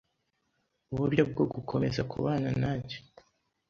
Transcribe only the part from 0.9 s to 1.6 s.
uburyo bwo